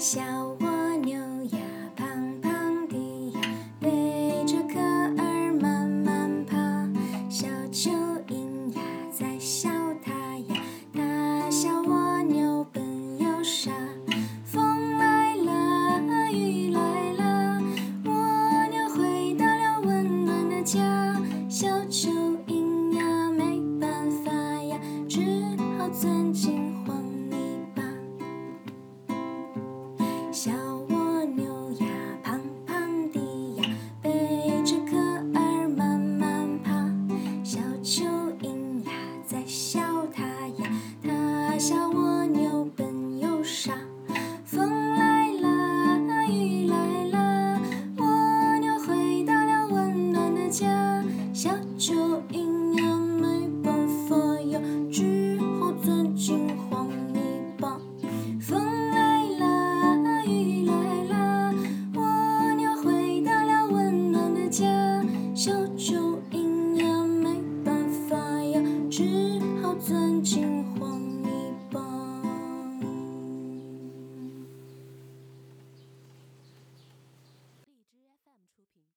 [0.00, 0.22] 小
[0.60, 1.14] 蜗牛
[1.50, 1.58] 呀，
[1.94, 2.08] 胖
[2.40, 2.96] 胖的
[3.34, 3.40] 呀，
[3.78, 6.56] 背着壳儿慢慢爬。
[7.28, 7.90] 小蚯
[8.26, 8.80] 蚓呀，
[9.12, 9.68] 在笑
[10.02, 10.10] 它
[10.48, 10.62] 呀，
[10.94, 13.70] 它笑蜗牛笨又傻。
[30.32, 30.69] 小
[64.50, 65.00] 家
[65.32, 66.09] 小酒